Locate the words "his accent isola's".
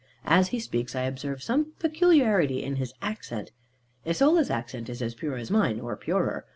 2.77-4.49